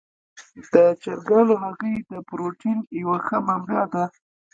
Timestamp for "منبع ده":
3.47-4.03